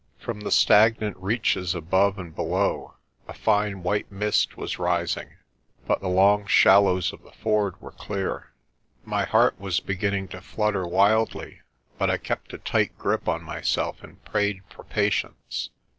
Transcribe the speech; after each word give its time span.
From 0.17 0.39
the 0.39 0.49
stagnant 0.49 1.15
reaches 1.17 1.75
above 1.75 2.17
and 2.17 2.33
below 2.33 2.95
a 3.27 3.33
fine 3.35 3.83
white 3.83 4.11
mist 4.11 4.57
was 4.57 4.79
rising, 4.79 5.35
but 5.85 6.01
the 6.01 6.07
long 6.07 6.47
shallows 6.47 7.13
of 7.13 7.21
the 7.21 7.31
ford 7.33 7.79
were 7.79 7.91
clear. 7.91 8.49
My 9.05 9.25
heart 9.25 9.59
was 9.59 9.79
beginning 9.79 10.29
to 10.29 10.41
flutter 10.41 10.87
wildly, 10.87 11.61
but 11.99 12.09
I 12.09 12.17
kept 12.17 12.51
a 12.51 12.57
tight 12.57 12.97
grip 12.97 13.27
on 13.27 13.43
myself 13.43 14.01
and 14.03 14.25
prayed 14.25 14.61
for 14.71 14.83
patience. 14.83 15.69